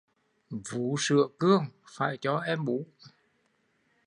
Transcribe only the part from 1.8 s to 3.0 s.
phải cho em bú